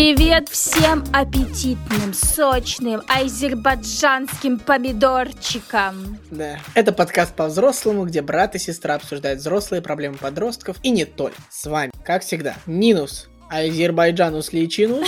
Привет 0.00 0.48
всем 0.48 1.04
аппетитным, 1.12 2.14
сочным 2.14 3.02
азербайджанским 3.06 4.58
помидорчикам. 4.58 6.18
Да. 6.30 6.58
Это 6.74 6.94
подкаст 6.94 7.36
по-взрослому, 7.36 8.06
где 8.06 8.22
брат 8.22 8.54
и 8.54 8.58
сестра 8.58 8.94
обсуждают 8.94 9.40
взрослые 9.40 9.82
проблемы 9.82 10.16
подростков 10.16 10.78
и 10.82 10.88
не 10.88 11.04
только. 11.04 11.36
С 11.50 11.66
вами, 11.66 11.92
как 12.02 12.22
всегда, 12.22 12.56
Нинус, 12.64 13.28
Азербайджанус 13.50 14.54
Личинус. 14.54 15.06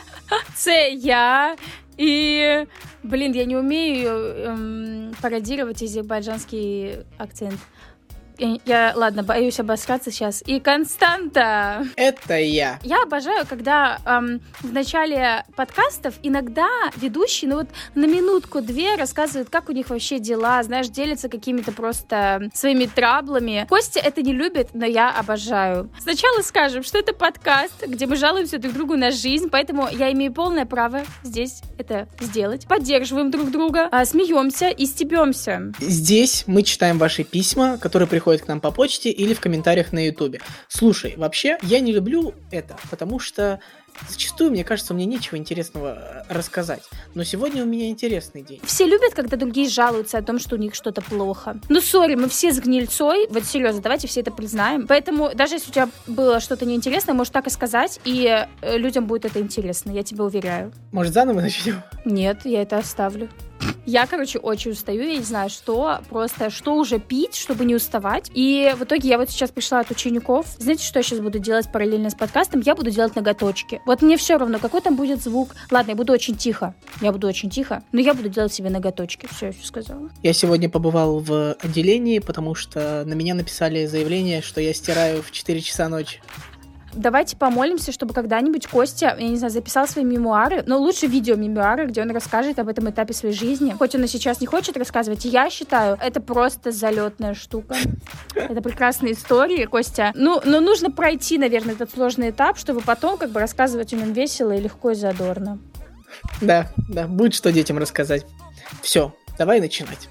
Це 0.54 0.90
я. 0.92 1.54
И, 1.98 2.66
блин, 3.02 3.32
я 3.32 3.44
не 3.44 3.58
умею 3.58 4.10
эм, 4.10 5.14
пародировать 5.20 5.82
азербайджанский 5.82 7.04
акцент. 7.18 7.60
Я, 8.40 8.58
я, 8.64 8.92
ладно, 8.96 9.22
боюсь 9.22 9.60
обосраться 9.60 10.10
сейчас. 10.10 10.42
И 10.46 10.60
Константа. 10.60 11.86
Это 11.96 12.38
я. 12.38 12.78
Я 12.82 13.02
обожаю, 13.02 13.44
когда 13.46 13.98
эм, 14.06 14.40
в 14.60 14.72
начале 14.72 15.44
подкастов 15.56 16.14
иногда 16.22 16.68
ведущий, 16.96 17.46
ну 17.46 17.56
вот 17.56 17.68
на 17.94 18.06
минутку-две 18.06 18.94
рассказывает, 18.94 19.50
как 19.50 19.68
у 19.68 19.72
них 19.72 19.90
вообще 19.90 20.18
дела, 20.18 20.62
знаешь, 20.62 20.88
делятся 20.88 21.28
какими-то 21.28 21.72
просто 21.72 22.48
своими 22.54 22.86
траблами. 22.86 23.66
Костя 23.68 24.00
это 24.00 24.22
не 24.22 24.32
любит, 24.32 24.68
но 24.72 24.86
я 24.86 25.10
обожаю. 25.10 25.90
Сначала 26.00 26.40
скажем, 26.40 26.82
что 26.82 26.98
это 26.98 27.12
подкаст, 27.12 27.86
где 27.86 28.06
мы 28.06 28.16
жалуемся 28.16 28.58
друг 28.58 28.72
другу 28.72 28.96
на 28.96 29.10
жизнь, 29.10 29.50
поэтому 29.50 29.86
я 29.90 30.10
имею 30.12 30.32
полное 30.32 30.64
право 30.64 31.02
здесь 31.22 31.60
это 31.76 32.08
сделать. 32.20 32.66
Поддерживаем 32.66 33.30
друг 33.30 33.50
друга, 33.50 33.88
а, 33.92 34.06
смеемся 34.06 34.70
и 34.70 34.86
стебемся. 34.86 35.72
Здесь 35.78 36.44
мы 36.46 36.62
читаем 36.62 36.96
ваши 36.96 37.22
письма, 37.22 37.76
которые 37.76 38.08
приходят 38.08 38.29
приходит 38.30 38.44
к 38.44 38.48
нам 38.48 38.60
по 38.60 38.70
почте 38.70 39.10
или 39.10 39.34
в 39.34 39.40
комментариях 39.40 39.92
на 39.92 40.06
ютубе. 40.06 40.40
Слушай, 40.68 41.14
вообще, 41.16 41.58
я 41.62 41.80
не 41.80 41.92
люблю 41.92 42.34
это, 42.52 42.76
потому 42.90 43.18
что 43.18 43.58
Зачастую, 44.08 44.50
мне 44.50 44.64
кажется, 44.64 44.94
мне 44.94 45.06
нечего 45.06 45.36
интересного 45.36 46.24
э, 46.28 46.32
рассказать. 46.32 46.82
Но 47.14 47.24
сегодня 47.24 47.62
у 47.62 47.66
меня 47.66 47.88
интересный 47.88 48.42
день. 48.42 48.60
Все 48.64 48.86
любят, 48.86 49.14
когда 49.14 49.36
другие 49.36 49.68
жалуются 49.68 50.18
о 50.18 50.22
том, 50.22 50.38
что 50.38 50.56
у 50.56 50.58
них 50.58 50.74
что-то 50.74 51.02
плохо. 51.02 51.58
Ну, 51.68 51.80
сори, 51.80 52.14
мы 52.14 52.28
все 52.28 52.52
с 52.52 52.60
гнильцой. 52.60 53.26
Вот 53.30 53.44
серьезно, 53.44 53.82
давайте 53.82 54.08
все 54.08 54.20
это 54.20 54.30
признаем. 54.30 54.86
Поэтому 54.86 55.30
даже 55.34 55.54
если 55.54 55.70
у 55.70 55.72
тебя 55.72 55.88
было 56.06 56.40
что-то 56.40 56.66
неинтересное, 56.66 57.14
можешь 57.14 57.32
так 57.32 57.46
и 57.46 57.50
сказать, 57.50 58.00
и 58.04 58.46
э, 58.60 58.78
людям 58.78 59.06
будет 59.06 59.24
это 59.24 59.40
интересно, 59.40 59.90
я 59.90 60.02
тебе 60.02 60.22
уверяю. 60.22 60.72
Может, 60.92 61.12
заново 61.12 61.40
начнем? 61.40 61.82
Нет, 62.04 62.40
я 62.44 62.62
это 62.62 62.78
оставлю. 62.78 63.28
Я, 63.86 64.06
короче, 64.06 64.38
очень 64.38 64.72
устаю, 64.72 65.02
я 65.02 65.16
не 65.16 65.24
знаю, 65.24 65.50
что, 65.50 66.00
просто 66.08 66.50
что 66.50 66.76
уже 66.76 66.98
пить, 66.98 67.34
чтобы 67.34 67.64
не 67.64 67.74
уставать. 67.74 68.30
И 68.34 68.72
в 68.78 68.84
итоге 68.84 69.08
я 69.08 69.18
вот 69.18 69.30
сейчас 69.30 69.50
пришла 69.50 69.80
от 69.80 69.90
учеников. 69.90 70.46
Знаете, 70.58 70.84
что 70.84 70.98
я 70.98 71.02
сейчас 71.02 71.20
буду 71.20 71.38
делать 71.38 71.70
параллельно 71.72 72.10
с 72.10 72.14
подкастом? 72.14 72.60
Я 72.60 72.74
буду 72.74 72.90
делать 72.90 73.16
ноготочки. 73.16 73.79
Вот 73.86 74.02
мне 74.02 74.16
все 74.16 74.36
равно, 74.36 74.58
какой 74.58 74.80
там 74.80 74.96
будет 74.96 75.22
звук. 75.22 75.54
Ладно, 75.70 75.90
я 75.90 75.96
буду 75.96 76.12
очень 76.12 76.36
тихо. 76.36 76.74
Я 77.00 77.12
буду 77.12 77.26
очень 77.26 77.50
тихо, 77.50 77.82
но 77.92 78.00
я 78.00 78.14
буду 78.14 78.28
делать 78.28 78.52
себе 78.52 78.70
ноготочки. 78.70 79.28
Все, 79.32 79.46
я 79.46 79.52
все 79.52 79.66
сказала. 79.66 80.10
Я 80.22 80.32
сегодня 80.32 80.68
побывал 80.68 81.18
в 81.20 81.54
отделении, 81.54 82.18
потому 82.18 82.54
что 82.54 83.04
на 83.06 83.14
меня 83.14 83.34
написали 83.34 83.86
заявление, 83.86 84.42
что 84.42 84.60
я 84.60 84.74
стираю 84.74 85.22
в 85.22 85.30
4 85.30 85.60
часа 85.60 85.88
ночи. 85.88 86.20
Давайте 86.92 87.36
помолимся, 87.36 87.92
чтобы 87.92 88.14
когда-нибудь 88.14 88.66
Костя, 88.66 89.16
я 89.18 89.28
не 89.28 89.36
знаю, 89.36 89.52
записал 89.52 89.86
свои 89.86 90.04
мемуары, 90.04 90.64
но 90.66 90.78
лучше 90.78 91.06
видео-мемуары, 91.06 91.86
где 91.86 92.02
он 92.02 92.10
расскажет 92.10 92.58
об 92.58 92.68
этом 92.68 92.90
этапе 92.90 93.14
своей 93.14 93.34
жизни. 93.34 93.74
Хоть 93.78 93.94
он 93.94 94.04
и 94.04 94.08
сейчас 94.08 94.40
не 94.40 94.46
хочет 94.46 94.76
рассказывать, 94.76 95.24
я 95.24 95.50
считаю, 95.50 95.96
это 96.00 96.20
просто 96.20 96.72
залетная 96.72 97.34
штука. 97.34 97.76
Это 98.34 98.60
прекрасная 98.60 99.12
история, 99.12 99.68
Костя. 99.68 100.12
Ну, 100.14 100.40
но 100.44 100.60
нужно 100.60 100.90
пройти, 100.90 101.38
наверное, 101.38 101.74
этот 101.74 101.92
сложный 101.92 102.30
этап, 102.30 102.58
чтобы 102.58 102.80
потом 102.80 103.18
как 103.18 103.30
бы 103.30 103.38
рассказывать 103.40 103.92
о 103.92 103.96
нем 103.96 104.12
весело 104.12 104.52
и 104.52 104.60
легко 104.60 104.90
и 104.90 104.94
задорно. 104.94 105.58
Да, 106.40 106.72
да, 106.88 107.06
будет 107.06 107.34
что 107.34 107.52
детям 107.52 107.78
рассказать. 107.78 108.26
Все, 108.82 109.14
давай 109.38 109.60
начинать. 109.60 110.08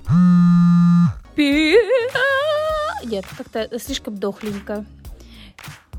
Нет, 1.36 3.25
как-то 3.38 3.80
слишком 3.80 4.18
дохленько. 4.18 4.86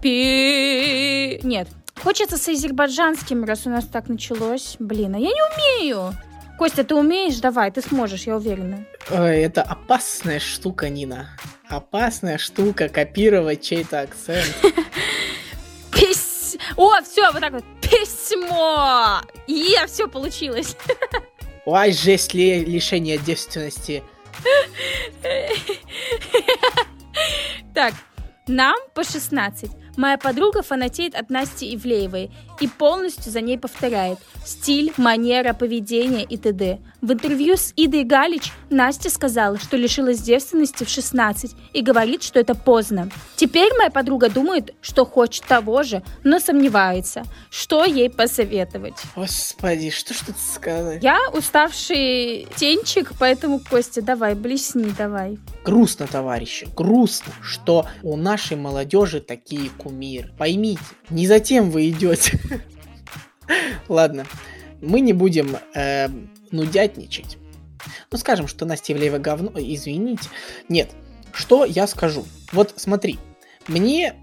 Пи... 0.00 1.40
Нет. 1.42 1.68
Хочется 2.02 2.38
с 2.38 2.48
азербайджанским, 2.48 3.44
раз 3.44 3.66
у 3.66 3.70
нас 3.70 3.84
так 3.84 4.08
началось. 4.08 4.76
Блин, 4.78 5.14
а 5.14 5.18
я 5.18 5.28
не 5.28 5.82
умею. 5.82 6.14
Костя, 6.58 6.84
ты 6.84 6.94
умеешь? 6.94 7.38
Давай, 7.38 7.70
ты 7.70 7.82
сможешь, 7.82 8.24
я 8.26 8.36
уверена. 8.36 8.86
Это 9.10 9.62
опасная 9.62 10.40
штука, 10.40 10.88
Нина. 10.88 11.28
Опасная 11.68 12.38
штука 12.38 12.88
копировать 12.88 13.62
чей-то 13.62 14.00
акцент. 14.00 14.56
Пись... 15.92 16.56
О, 16.76 17.00
все, 17.02 17.30
вот 17.32 17.40
так 17.40 17.52
вот. 17.52 17.64
Письмо! 17.80 19.20
И 19.46 19.74
все 19.86 20.06
получилось. 20.08 20.76
Ой, 21.66 21.92
жесть 21.92 22.34
ли 22.34 22.64
лишение 22.64 23.18
девственности. 23.18 24.02
Так, 27.72 27.94
нам 28.48 28.76
по 28.94 29.04
16. 29.04 29.70
Моя 30.00 30.16
подруга 30.16 30.62
фанатеет 30.62 31.14
от 31.14 31.28
Насти 31.28 31.74
Ивлеевой 31.74 32.30
и 32.58 32.66
полностью 32.66 33.30
за 33.30 33.42
ней 33.42 33.58
повторяет 33.58 34.18
стиль, 34.46 34.94
манера, 34.96 35.52
поведение 35.52 36.24
и 36.24 36.38
т.д. 36.38 36.78
В 37.00 37.12
интервью 37.12 37.56
с 37.56 37.72
Идой 37.76 38.04
Галич 38.04 38.52
Настя 38.68 39.08
сказала, 39.08 39.58
что 39.58 39.78
лишилась 39.78 40.20
девственности 40.20 40.84
в 40.84 40.90
16 40.90 41.52
и 41.72 41.80
говорит, 41.80 42.22
что 42.22 42.38
это 42.38 42.54
поздно. 42.54 43.08
Теперь 43.36 43.72
моя 43.78 43.90
подруга 43.90 44.28
думает, 44.28 44.74
что 44.82 45.06
хочет 45.06 45.46
того 45.46 45.82
же, 45.82 46.02
но 46.24 46.40
сомневается, 46.40 47.22
что 47.50 47.86
ей 47.86 48.10
посоветовать. 48.10 48.96
Господи, 49.16 49.88
что 49.88 50.12
ж 50.12 50.18
тут 50.26 50.36
сказать? 50.38 51.02
Я 51.02 51.18
уставший 51.32 52.46
тенчик, 52.56 53.12
поэтому, 53.18 53.60
Костя, 53.60 54.02
давай, 54.02 54.34
блесни, 54.34 54.92
давай. 54.96 55.38
Грустно, 55.64 56.06
товарищи, 56.06 56.68
грустно, 56.76 57.32
что 57.42 57.86
у 58.02 58.16
нашей 58.16 58.58
молодежи 58.58 59.20
такие 59.20 59.70
кумиры. 59.70 60.32
Поймите, 60.36 60.82
не 61.08 61.26
затем 61.26 61.70
вы 61.70 61.88
идете. 61.88 62.38
Ладно, 63.88 64.26
мы 64.82 65.00
не 65.00 65.14
будем 65.14 65.56
э, 65.74 66.08
нудятничать. 66.50 67.38
Ну, 68.10 68.18
скажем, 68.18 68.46
что 68.46 68.66
Настя 68.66 68.92
Ивлеева 68.92 69.18
говно, 69.18 69.52
извините. 69.56 70.28
Нет, 70.68 70.90
что 71.32 71.64
я 71.64 71.86
скажу? 71.86 72.26
Вот 72.52 72.74
смотри, 72.76 73.18
мне 73.68 74.16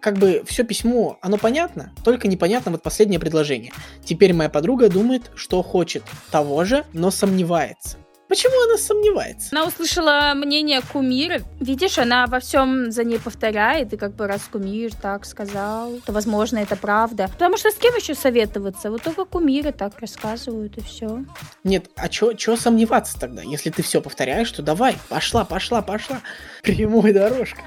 как 0.00 0.18
бы 0.18 0.42
все 0.46 0.64
письмо, 0.64 1.18
оно 1.22 1.38
понятно, 1.38 1.92
только 2.04 2.26
непонятно 2.26 2.72
вот 2.72 2.82
последнее 2.82 3.20
предложение. 3.20 3.72
Теперь 4.04 4.32
моя 4.32 4.50
подруга 4.50 4.88
думает, 4.88 5.30
что 5.36 5.62
хочет 5.62 6.02
того 6.30 6.64
же, 6.64 6.84
но 6.92 7.10
сомневается. 7.10 7.98
Почему 8.32 8.64
она 8.64 8.78
сомневается? 8.78 9.50
Она 9.52 9.66
услышала 9.66 10.32
мнение 10.34 10.80
кумира. 10.90 11.42
Видишь, 11.60 11.98
она 11.98 12.26
во 12.26 12.40
всем 12.40 12.90
за 12.90 13.04
ней 13.04 13.18
повторяет, 13.18 13.92
и 13.92 13.98
как 13.98 14.14
бы 14.14 14.26
раз 14.26 14.48
кумир 14.50 14.94
так 14.94 15.26
сказал, 15.26 15.98
то, 16.06 16.12
возможно, 16.12 16.56
это 16.56 16.74
правда. 16.74 17.28
Потому 17.28 17.58
что 17.58 17.70
с 17.70 17.74
кем 17.74 17.94
еще 17.94 18.14
советоваться? 18.14 18.90
Вот 18.90 19.02
только 19.02 19.26
кумиры 19.26 19.70
так 19.70 20.00
рассказывают, 20.00 20.78
и 20.78 20.80
все. 20.80 21.26
Нет, 21.62 21.90
а 21.94 22.08
чё, 22.08 22.56
сомневаться 22.56 23.20
тогда? 23.20 23.42
Если 23.42 23.68
ты 23.68 23.82
все 23.82 24.00
повторяешь, 24.00 24.50
то 24.50 24.62
давай, 24.62 24.96
пошла, 25.10 25.44
пошла, 25.44 25.82
пошла. 25.82 26.22
Прямой 26.62 27.12
дорожка. 27.12 27.60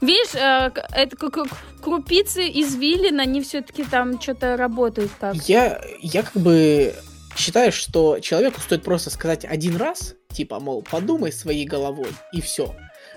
Видишь, 0.00 0.34
э, 0.34 0.72
это 0.96 1.16
как 1.16 1.46
крупицы 1.80 2.42
извилин, 2.42 3.20
они 3.20 3.40
все-таки 3.40 3.84
там 3.84 4.20
что-то 4.20 4.56
работают 4.56 5.12
как. 5.20 5.36
Я, 5.48 5.80
я 6.00 6.24
как 6.24 6.42
бы 6.42 6.92
считаю, 7.36 7.72
что 7.72 8.20
человеку 8.20 8.60
стоит 8.60 8.82
просто 8.82 9.10
сказать 9.10 9.44
один 9.44 9.76
раз, 9.76 10.14
типа, 10.32 10.60
мол, 10.60 10.82
подумай 10.82 11.32
своей 11.32 11.64
головой, 11.64 12.10
и 12.32 12.40
все. 12.40 12.74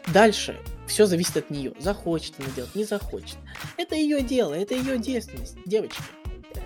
Дальше 0.07 0.59
все 0.87 1.05
зависит 1.05 1.37
от 1.37 1.49
нее. 1.49 1.73
Захочет 1.79 2.33
она 2.39 2.49
делать, 2.55 2.75
не 2.75 2.83
захочет. 2.83 3.37
Это 3.77 3.95
ее 3.95 4.21
дело, 4.21 4.53
это 4.53 4.73
ее 4.73 4.97
девственность, 4.97 5.57
девочки. 5.65 6.01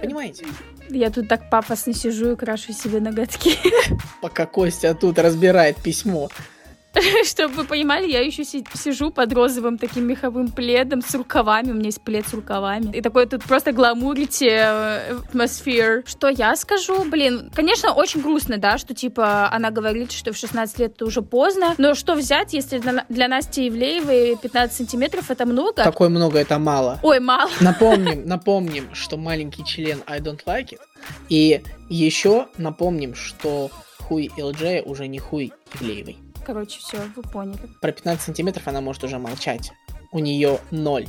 Понимаете? 0.01 0.45
Я 0.89 1.09
тут 1.09 1.27
так 1.27 1.49
пафосно 1.49 1.93
сижу 1.93 2.33
и 2.33 2.35
крашу 2.35 2.73
себе 2.73 2.99
ноготки. 2.99 3.57
Пока 4.21 4.45
Костя 4.45 4.93
тут 4.93 5.19
разбирает 5.19 5.77
письмо. 5.77 6.29
Чтобы 7.25 7.53
вы 7.55 7.63
понимали, 7.65 8.07
я 8.09 8.21
еще 8.21 8.43
сижу 8.43 9.11
под 9.11 9.33
розовым 9.33 9.77
таким 9.77 10.05
меховым 10.07 10.49
пледом 10.49 11.01
с 11.01 11.13
рукавами. 11.13 11.71
У 11.71 11.73
меня 11.73 11.87
есть 11.87 12.01
плед 12.01 12.27
с 12.27 12.33
рукавами. 12.33 12.91
И 12.95 13.01
такой 13.01 13.25
тут 13.25 13.43
просто 13.43 13.71
гламурите 13.71 14.47
э, 14.49 15.17
атмосфер. 15.27 16.03
Что 16.05 16.29
я 16.29 16.55
скажу? 16.55 17.03
Блин, 17.05 17.51
конечно, 17.53 17.93
очень 17.93 18.21
грустно, 18.21 18.57
да, 18.57 18.77
что 18.77 18.93
типа 18.93 19.49
она 19.51 19.71
говорит, 19.71 20.11
что 20.11 20.31
в 20.31 20.37
16 20.37 20.79
лет 20.79 20.93
это 20.95 21.05
уже 21.05 21.21
поздно. 21.21 21.75
Но 21.77 21.95
что 21.95 22.15
взять, 22.15 22.53
если 22.53 22.81
для 23.09 23.27
Насти 23.27 23.67
Ивлеевой 23.67 24.37
15 24.41 24.75
сантиметров 24.75 25.29
это 25.29 25.45
много? 25.45 25.83
Такое 25.83 26.09
много, 26.09 26.39
это 26.39 26.59
мало. 26.59 26.99
Ой, 27.03 27.19
мало. 27.19 27.51
Напомним, 27.59 28.25
напомним, 28.25 28.89
что 28.93 29.17
маленький 29.17 29.65
член 29.65 30.01
I 30.07 30.19
don't 30.19 30.43
like 30.45 30.73
it. 30.73 30.79
И 31.29 31.61
еще 31.89 32.47
напомним, 32.57 33.15
что 33.15 33.69
хуй 33.99 34.31
ЛД 34.37 34.85
уже 34.85 35.07
не 35.07 35.19
хуй 35.19 35.53
Ивлеевой. 35.73 36.24
Короче, 36.45 36.79
все, 36.79 36.97
вы 37.15 37.23
поняли. 37.23 37.59
Про 37.81 37.91
15 37.91 38.23
сантиметров 38.23 38.67
она 38.67 38.81
может 38.81 39.03
уже 39.03 39.17
молчать. 39.17 39.71
У 40.11 40.19
нее 40.19 40.59
ноль. 40.71 41.07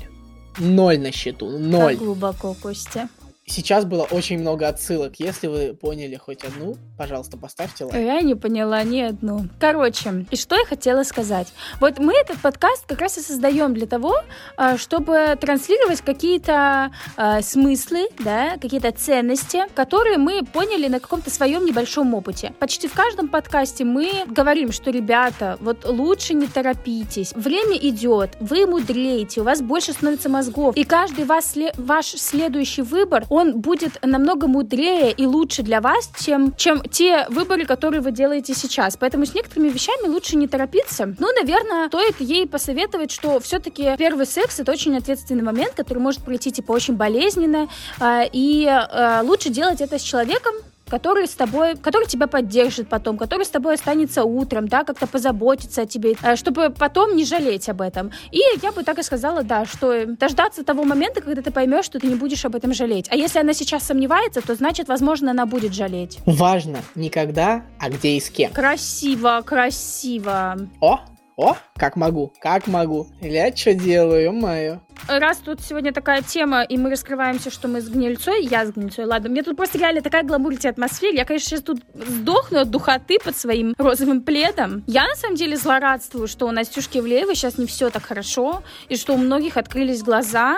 Ноль 0.58 0.98
на 0.98 1.12
счету. 1.12 1.58
Ноль. 1.58 1.96
Как 1.96 2.04
глубоко, 2.04 2.54
Костя. 2.54 3.08
Сейчас 3.44 3.84
было 3.84 4.02
очень 4.04 4.40
много 4.40 4.66
отсылок. 4.66 5.20
Если 5.20 5.46
вы 5.46 5.74
поняли 5.74 6.16
хоть 6.16 6.42
одну, 6.42 6.76
пожалуйста, 6.96 7.36
поставьте 7.36 7.84
лайк. 7.84 7.96
Я 7.96 8.20
не 8.22 8.34
поняла 8.34 8.82
ни 8.82 9.00
одну. 9.00 9.46
Короче, 9.60 10.26
и 10.30 10.36
что 10.36 10.56
я 10.56 10.64
хотела 10.64 11.02
сказать. 11.02 11.52
Вот 11.80 11.98
мы 11.98 12.14
этот 12.14 12.38
подкаст 12.38 12.84
как 12.86 13.00
раз 13.00 13.18
и 13.18 13.20
создаем 13.20 13.74
для 13.74 13.86
того, 13.86 14.16
а, 14.56 14.78
чтобы 14.78 15.36
транслировать 15.40 16.00
какие-то 16.00 16.90
э, 17.16 17.42
смыслы, 17.42 18.08
да, 18.18 18.56
какие-то 18.60 18.92
ценности, 18.92 19.62
которые 19.74 20.18
мы 20.18 20.44
поняли 20.44 20.88
на 20.88 21.00
каком-то 21.00 21.30
своем 21.30 21.64
небольшом 21.64 22.14
опыте. 22.14 22.52
Почти 22.58 22.88
в 22.88 22.94
каждом 22.94 23.28
подкасте 23.28 23.84
мы 23.84 24.24
говорим, 24.26 24.72
что, 24.72 24.90
ребята, 24.90 25.56
вот 25.60 25.84
лучше 25.84 26.34
не 26.34 26.46
торопитесь. 26.46 27.32
Время 27.34 27.76
идет, 27.76 28.36
вы 28.40 28.66
мудреете, 28.66 29.40
у 29.40 29.44
вас 29.44 29.60
больше 29.60 29.92
становится 29.92 30.28
мозгов. 30.28 30.76
И 30.76 30.84
каждый 30.84 31.24
вас, 31.24 31.54
ваш 31.76 32.06
следующий 32.06 32.82
выбор, 32.82 33.24
он 33.28 33.60
будет 33.60 33.98
намного 34.04 34.46
мудрее 34.46 35.12
и 35.12 35.26
лучше 35.26 35.62
для 35.62 35.80
вас, 35.80 36.10
чем, 36.18 36.54
чем 36.56 36.82
те 36.88 37.26
выборы, 37.28 37.64
которые 37.64 38.00
вы 38.00 38.12
делаете 38.12 38.54
сейчас. 38.54 38.96
Поэтому 38.96 39.26
с 39.26 39.34
некоторыми 39.34 39.68
вещами 39.68 40.08
лучше 40.08 40.36
не 40.36 40.48
торопиться. 40.48 41.14
Ну, 41.18 41.32
наверное, 41.32 41.88
стоит 41.88 42.20
ей 42.20 42.46
посоветовать, 42.46 43.10
что 43.10 43.40
все-таки 43.40 43.96
первый 43.96 44.26
секс— 44.26 44.60
это 44.60 44.72
очень 44.72 44.96
ответственный 44.96 45.42
момент, 45.42 45.74
который 45.74 45.98
может 45.98 46.22
пройти, 46.22 46.50
типа, 46.50 46.72
очень 46.72 46.94
болезненно, 46.94 47.68
э, 48.00 48.22
и 48.32 48.66
э, 48.66 49.22
лучше 49.22 49.50
делать 49.50 49.80
это 49.80 49.98
с 49.98 50.02
человеком, 50.02 50.54
который 50.88 51.26
с 51.26 51.34
тобой, 51.34 51.76
который 51.76 52.06
тебя 52.06 52.26
поддержит 52.26 52.88
потом, 52.88 53.18
который 53.18 53.44
с 53.44 53.48
тобой 53.48 53.74
останется 53.74 54.24
утром, 54.24 54.68
да, 54.68 54.84
как-то 54.84 55.06
позаботится 55.06 55.82
о 55.82 55.86
тебе, 55.86 56.16
э, 56.22 56.36
чтобы 56.36 56.70
потом 56.70 57.16
не 57.16 57.24
жалеть 57.24 57.68
об 57.68 57.80
этом. 57.80 58.12
И 58.30 58.40
я 58.62 58.72
бы 58.72 58.82
так 58.82 58.98
и 58.98 59.02
сказала, 59.02 59.42
да, 59.42 59.64
что 59.64 60.06
дождаться 60.06 60.64
того 60.64 60.84
момента, 60.84 61.20
когда 61.20 61.42
ты 61.42 61.50
поймешь, 61.50 61.84
что 61.84 61.98
ты 61.98 62.06
не 62.06 62.14
будешь 62.14 62.44
об 62.44 62.54
этом 62.54 62.72
жалеть. 62.72 63.08
А 63.10 63.16
если 63.16 63.40
она 63.40 63.52
сейчас 63.52 63.84
сомневается, 63.84 64.40
то 64.40 64.54
значит, 64.54 64.88
возможно, 64.88 65.30
она 65.30 65.46
будет 65.46 65.74
жалеть. 65.74 66.18
Важно 66.26 66.78
никогда, 66.94 67.64
а 67.80 67.90
где 67.90 68.16
и 68.16 68.20
с 68.20 68.30
кем. 68.30 68.52
Красиво, 68.52 69.42
красиво. 69.44 70.56
О, 70.80 71.00
о, 71.36 71.54
как 71.76 71.96
могу, 71.96 72.32
как 72.40 72.66
могу. 72.66 73.08
Я 73.20 73.54
что 73.54 73.74
делаю, 73.74 74.32
мое. 74.32 74.80
Раз 75.06 75.36
тут 75.36 75.60
сегодня 75.60 75.92
такая 75.92 76.22
тема, 76.22 76.62
и 76.62 76.78
мы 76.78 76.90
раскрываемся, 76.90 77.50
что 77.50 77.68
мы 77.68 77.82
с 77.82 77.88
гнильцой, 77.88 78.42
я 78.44 78.64
с 78.64 78.72
гнильцой, 78.72 79.04
ладно, 79.04 79.28
мне 79.28 79.42
тут 79.42 79.54
просто 79.54 79.76
реально 79.76 80.00
такая 80.00 80.22
гламурите 80.22 80.70
атмосфера, 80.70 81.14
я, 81.14 81.26
конечно, 81.26 81.50
сейчас 81.50 81.62
тут 81.62 81.82
сдохну 81.94 82.60
от 82.60 82.70
духоты 82.70 83.18
под 83.22 83.36
своим 83.36 83.74
розовым 83.76 84.22
пледом. 84.22 84.82
Я, 84.86 85.06
на 85.06 85.14
самом 85.14 85.36
деле, 85.36 85.58
злорадствую, 85.58 86.26
что 86.26 86.46
у 86.46 86.52
Настюшки 86.52 86.98
Ивлеевой 86.98 87.34
сейчас 87.34 87.58
не 87.58 87.66
все 87.66 87.90
так 87.90 88.04
хорошо, 88.04 88.62
и 88.88 88.96
что 88.96 89.12
у 89.12 89.18
многих 89.18 89.58
открылись 89.58 90.02
глаза, 90.02 90.56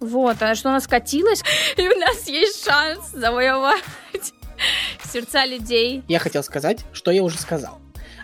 вот, 0.00 0.36
а 0.40 0.54
что 0.54 0.68
она 0.68 0.80
скатилась, 0.80 1.42
и 1.78 1.88
у 1.88 1.98
нас 1.98 2.28
есть 2.28 2.62
шанс 2.62 3.10
завоевать 3.12 4.34
сердца 5.10 5.46
людей. 5.46 6.02
Я 6.08 6.18
хотел 6.18 6.42
сказать, 6.42 6.84
что 6.92 7.10
я 7.10 7.22
уже 7.22 7.38
сказал. 7.38 7.78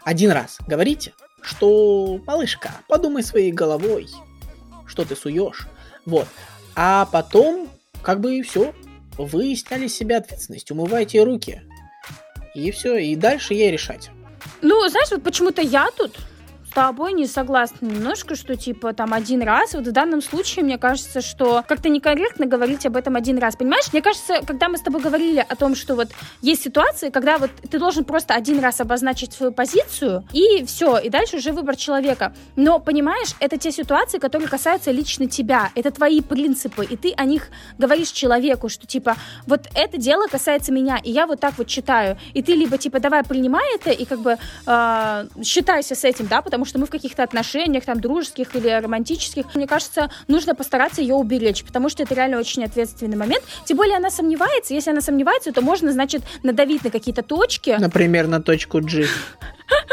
Один 0.05 0.31
раз 0.31 0.59
говорите, 0.69 1.13
что, 1.47 2.21
малышка, 2.27 2.73
подумай 2.89 3.23
своей 3.23 3.53
головой, 3.53 4.09
что 4.85 5.05
ты 5.05 5.15
суешь. 5.15 5.69
Вот. 6.05 6.27
А 6.75 7.07
потом, 7.07 7.69
как 8.03 8.21
бы 8.21 8.37
и 8.37 8.43
все. 8.43 8.75
Вы 9.17 9.55
сняли 9.55 9.87
с 9.87 9.95
себя 9.95 10.19
ответственность, 10.19 10.71
умывайте 10.73 11.23
руки. 11.23 11.63
И 12.55 12.71
все, 12.73 12.97
и 12.97 13.15
дальше 13.15 13.55
ей 13.55 13.71
решать. 13.71 14.11
Ну, 14.61 14.89
знаешь, 14.89 15.11
вот 15.11 15.23
почему-то 15.23 15.63
я 15.63 15.89
тут 15.97 16.19
тобой 16.77 17.15
не 17.15 17.27
согласна 17.27 17.87
немножко, 17.87 18.37
что 18.37 18.55
типа 18.55 18.93
там 18.93 19.15
один 19.15 19.41
раз. 19.41 19.73
Вот 19.73 19.87
в 19.87 19.93
данном 19.93 20.21
случае 20.21 20.63
мне 20.63 20.77
кажется, 20.77 21.23
что 21.23 21.65
как-то 21.67 21.89
некорректно 21.89 22.45
говорить 22.45 22.85
об 22.85 22.97
этом 22.97 23.17
один 23.17 23.39
раз. 23.39 23.57
Понимаешь? 23.57 23.91
Мне 23.95 24.03
кажется, 24.03 24.43
когда 24.47 24.69
мы 24.69 24.77
с 24.77 24.83
тобой 24.83 25.01
говорили 25.01 25.43
о 25.49 25.57
том, 25.57 25.75
что 25.75 25.95
вот 25.95 26.09
есть 26.43 26.63
ситуации, 26.63 27.09
когда 27.09 27.39
вот 27.39 27.51
ты 27.71 27.79
должен 27.79 28.05
просто 28.05 28.35
один 28.35 28.61
раз 28.61 28.79
обозначить 28.83 29.33
свою 29.33 29.53
позицию, 29.53 30.29
и 30.35 30.67
все, 30.67 30.99
и 30.99 31.09
дальше 31.09 31.39
уже 31.39 31.53
выбор 31.53 31.77
человека. 31.77 32.35
Но, 32.57 32.79
понимаешь, 32.79 33.31
это 33.41 33.57
те 33.57 33.73
ситуации, 33.73 34.19
которые 34.19 34.51
касаются 34.51 34.91
лично 34.91 35.27
тебя. 35.27 35.71
Это 35.77 35.91
твои 35.91 36.21
принципы, 36.21 36.85
и 36.85 36.97
ты 36.99 37.15
о 37.17 37.25
них 37.25 37.49
говоришь 37.79 38.11
человеку, 38.11 38.69
что 38.69 38.87
типа 38.87 39.17
вот 39.47 39.67
это 39.75 39.97
дело 39.97 40.27
касается 40.27 40.73
меня, 40.73 40.99
и 41.03 41.11
я 41.11 41.27
вот 41.27 41.41
так 41.41 41.55
вот 41.57 41.69
читаю. 41.69 42.19
И 42.35 42.43
ты 42.43 42.53
либо 42.53 42.77
типа 42.77 43.01
давай 43.01 43.25
принимай 43.25 43.77
это 43.77 43.93
и 43.93 44.05
как 44.05 44.19
бы 44.19 44.37
э, 44.67 45.27
считайся 45.43 45.95
с 45.95 46.05
этим, 46.05 46.27
да, 46.27 46.43
потому 46.43 46.66
что 46.67 46.79
мы 46.79 46.87
в 46.87 46.91
каких-то 46.91 47.23
отношениях, 47.23 47.85
там, 47.85 48.01
дружеских 48.01 48.55
или 48.55 48.69
романтических, 48.69 49.55
мне 49.55 49.67
кажется, 49.67 50.11
нужно 50.29 50.55
постараться 50.55 51.01
ее 51.01 51.15
уберечь, 51.15 51.65
потому 51.65 51.89
что 51.89 52.03
это 52.03 52.15
реально 52.15 52.39
очень 52.39 52.65
ответственный 52.65 53.17
момент. 53.17 53.45
Тем 53.65 53.77
более 53.77 53.97
она 53.97 54.11
сомневается. 54.11 54.75
Если 54.75 54.91
она 54.91 55.01
сомневается, 55.01 55.53
то 55.53 55.63
можно, 55.63 55.93
значит, 55.93 56.23
надавить 56.43 56.85
на 56.85 56.91
какие-то 56.91 57.23
точки. 57.23 57.77
Например, 57.79 58.27
на 58.27 58.43
точку 58.43 58.81
G. 58.81 59.07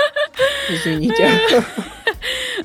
Извините. 0.69 1.31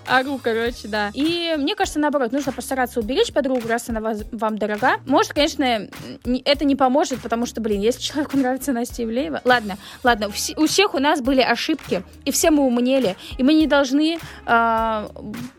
Ору, 0.06 0.40
короче, 0.42 0.88
да. 0.88 1.10
И 1.14 1.54
мне 1.56 1.74
кажется, 1.74 1.98
наоборот, 1.98 2.32
нужно 2.32 2.52
постараться 2.52 3.00
уберечь 3.00 3.32
подругу, 3.32 3.68
раз 3.68 3.88
она 3.88 4.00
вас, 4.00 4.22
вам 4.32 4.58
дорога. 4.58 4.96
Может, 5.06 5.32
конечно, 5.32 5.88
это 6.44 6.64
не 6.64 6.76
поможет, 6.76 7.20
потому 7.20 7.46
что, 7.46 7.60
блин, 7.60 7.80
если 7.80 8.00
человеку 8.00 8.36
нравится 8.38 8.72
Настя 8.72 9.04
Ивлеева... 9.04 9.40
Ладно, 9.44 9.78
ладно, 10.02 10.28
у 10.56 10.66
всех 10.66 10.94
у 10.94 10.98
нас 10.98 11.20
были 11.20 11.40
ошибки, 11.40 12.02
и 12.24 12.30
все 12.30 12.50
мы 12.50 12.64
умнели, 12.64 13.16
и 13.36 13.42
мы 13.42 13.54
не 13.54 13.66
должны... 13.66 14.18
Э, 14.46 15.08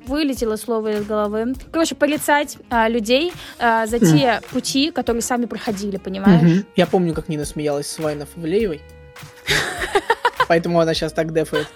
вылетело 0.05 0.55
слово 0.55 0.97
из 0.97 1.05
головы. 1.05 1.53
Короче, 1.71 1.95
порицать 1.95 2.57
э, 2.69 2.89
людей 2.89 3.31
э, 3.59 3.85
за 3.87 3.99
те 3.99 4.41
пути, 4.51 4.91
которые 4.91 5.21
сами 5.21 5.45
проходили, 5.45 5.97
понимаешь? 5.97 6.65
Я 6.75 6.87
помню, 6.87 7.13
как 7.13 7.29
Нина 7.29 7.45
смеялась 7.45 7.87
с 7.89 7.99
Вайнов 7.99 8.29
Ивлеевой. 8.35 8.81
Поэтому 10.47 10.79
она 10.79 10.93
сейчас 10.93 11.13
так 11.13 11.33
дефает. 11.33 11.67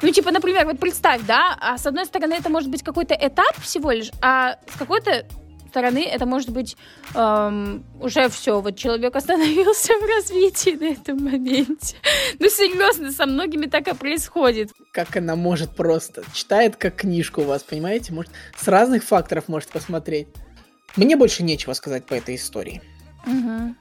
Ну, 0.00 0.12
типа, 0.12 0.30
например, 0.30 0.66
вот 0.66 0.78
представь, 0.78 1.22
да, 1.26 1.56
а 1.60 1.76
с 1.76 1.86
одной 1.86 2.06
стороны 2.06 2.34
это 2.34 2.48
может 2.48 2.70
быть 2.70 2.82
какой-то 2.82 3.14
этап 3.14 3.56
всего 3.60 3.90
лишь, 3.90 4.10
а 4.22 4.58
с 4.72 4.78
какой-то 4.78 5.26
стороны 5.68 6.04
это 6.04 6.26
может 6.26 6.50
быть 6.50 6.76
эм, 7.14 7.84
уже 8.00 8.28
все, 8.28 8.60
вот 8.60 8.76
человек 8.76 9.14
остановился 9.14 9.92
в 10.00 10.16
развитии 10.16 10.70
на 10.70 10.92
этом 10.92 11.22
моменте. 11.22 11.96
Ну, 12.38 12.48
серьезно, 12.48 13.12
со 13.12 13.26
многими 13.26 13.66
так 13.66 13.88
и 13.88 13.94
происходит. 13.94 14.70
Как 14.92 15.16
она 15.16 15.36
может 15.36 15.74
просто, 15.76 16.22
читает 16.32 16.76
как 16.76 16.96
книжку 16.96 17.42
у 17.42 17.44
вас, 17.44 17.62
понимаете? 17.62 18.12
Может, 18.12 18.32
с 18.56 18.66
разных 18.68 19.04
факторов 19.04 19.48
может 19.48 19.68
посмотреть. 19.68 20.28
Мне 20.96 21.16
больше 21.16 21.42
нечего 21.42 21.74
сказать 21.74 22.06
по 22.06 22.14
этой 22.14 22.36
истории. 22.36 22.82
Угу. 23.26 23.74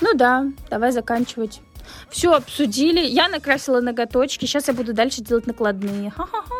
Ну 0.00 0.14
да, 0.14 0.46
давай 0.70 0.90
заканчивать. 0.92 1.60
Все 2.10 2.32
обсудили. 2.32 3.00
Я 3.00 3.28
накрасила 3.28 3.80
ноготочки. 3.80 4.46
Сейчас 4.46 4.68
я 4.68 4.74
буду 4.74 4.92
дальше 4.92 5.22
делать 5.22 5.46
накладные. 5.46 6.10
Ха-ха-ха. 6.10 6.54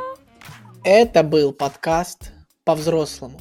Это 0.84 1.22
был 1.22 1.52
подкаст 1.52 2.32
по-взрослому, 2.64 3.40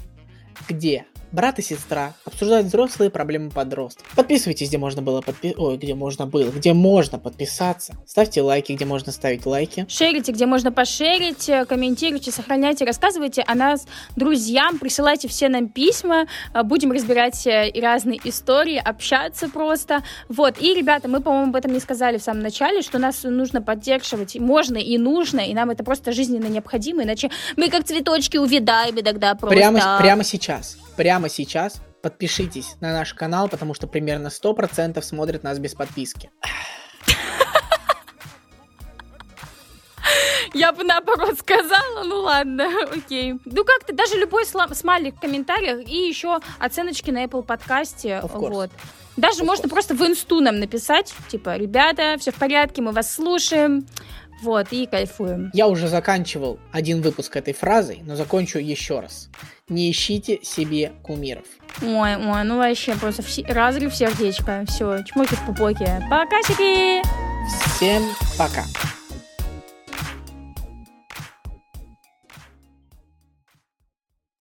где 0.67 1.05
брат 1.31 1.59
и 1.59 1.61
сестра 1.61 2.13
обсуждают 2.25 2.67
взрослые 2.67 3.09
проблемы 3.09 3.51
подростков. 3.51 4.05
Подписывайтесь, 4.15 4.67
где 4.67 4.77
можно 4.77 5.01
было 5.01 5.21
подпи... 5.21 5.53
Ой, 5.57 5.77
где 5.77 5.95
можно 5.95 6.25
было, 6.25 6.49
где 6.49 6.73
можно 6.73 7.19
подписаться. 7.19 7.95
Ставьте 8.05 8.41
лайки, 8.41 8.73
где 8.73 8.85
можно 8.85 9.11
ставить 9.11 9.45
лайки. 9.45 9.85
Шерите, 9.89 10.31
где 10.31 10.45
можно 10.45 10.71
пошерить, 10.71 11.49
э, 11.49 11.65
комментируйте, 11.65 12.31
сохраняйте, 12.31 12.85
рассказывайте 12.85 13.43
о 13.45 13.55
нас 13.55 13.87
друзьям, 14.15 14.79
присылайте 14.79 15.27
все 15.27 15.49
нам 15.49 15.69
письма, 15.69 16.25
э, 16.53 16.63
будем 16.63 16.91
разбирать 16.91 17.45
э, 17.47 17.69
и 17.69 17.81
разные 17.81 18.19
истории, 18.23 18.77
общаться 18.77 19.49
просто. 19.49 20.03
Вот, 20.27 20.61
и, 20.61 20.73
ребята, 20.73 21.07
мы, 21.07 21.21
по-моему, 21.21 21.49
об 21.49 21.55
этом 21.55 21.73
не 21.73 21.79
сказали 21.79 22.17
в 22.17 22.23
самом 22.23 22.41
начале, 22.41 22.81
что 22.81 22.99
нас 22.99 23.23
нужно 23.23 23.61
поддерживать, 23.61 24.35
можно 24.37 24.77
и 24.77 24.97
нужно, 24.97 25.41
и 25.41 25.53
нам 25.53 25.69
это 25.69 25.83
просто 25.83 26.11
жизненно 26.11 26.47
необходимо, 26.47 27.03
иначе 27.03 27.29
мы 27.57 27.69
как 27.69 27.85
цветочки 27.85 28.37
увядаем 28.37 28.95
и 28.97 29.01
тогда 29.01 29.35
просто... 29.35 29.55
Прямо, 29.55 29.97
прямо 29.99 30.23
сейчас 30.23 30.77
прямо 30.99 31.29
сейчас 31.29 31.81
подпишитесь 32.01 32.75
на 32.81 32.91
наш 32.91 33.13
канал, 33.13 33.47
потому 33.47 33.73
что 33.73 33.87
примерно 33.87 34.27
100% 34.27 35.01
смотрят 35.01 35.43
нас 35.43 35.57
без 35.57 35.73
подписки. 35.73 36.29
Я 40.53 40.73
бы 40.73 40.83
наоборот 40.83 41.39
сказала, 41.39 42.03
ну 42.03 42.17
ладно, 42.17 42.69
окей. 42.91 43.35
Ну 43.45 43.63
как-то 43.63 43.93
даже 43.93 44.17
любой 44.17 44.45
смайлик 44.45 45.15
в 45.15 45.21
комментариях 45.21 45.87
и 45.87 46.09
еще 46.09 46.41
оценочки 46.59 47.11
на 47.11 47.23
Apple 47.23 47.43
подкасте. 47.43 48.19
Вот. 48.21 48.69
Даже 49.15 49.45
можно 49.45 49.69
просто 49.69 49.95
в 49.95 50.01
инсту 50.05 50.41
нам 50.41 50.59
написать, 50.59 51.15
типа, 51.29 51.55
ребята, 51.55 52.17
все 52.19 52.31
в 52.31 52.35
порядке, 52.35 52.81
мы 52.81 52.91
вас 52.91 53.13
слушаем. 53.13 53.87
Вот, 54.41 54.67
и 54.71 54.85
кайфуем. 54.85 55.51
Я 55.53 55.67
уже 55.67 55.87
заканчивал 55.87 56.59
один 56.71 57.01
выпуск 57.01 57.35
этой 57.35 57.53
фразой, 57.53 58.01
но 58.03 58.15
закончу 58.15 58.59
еще 58.59 58.99
раз. 58.99 59.29
Не 59.67 59.91
ищите 59.91 60.39
себе 60.43 60.93
кумиров. 61.03 61.45
Ой, 61.81 62.15
ой, 62.15 62.43
ну 62.43 62.57
вообще 62.57 62.95
просто 62.95 63.21
вси- 63.21 63.45
разрыв 63.51 63.95
сердечка. 63.95 64.65
Все, 64.67 65.03
чмоки 65.03 65.35
в 65.35 65.45
пупоке. 65.45 66.01
Пока, 66.09 66.41
сики! 66.43 67.01
Всем 67.75 68.03
пока! 68.37 68.63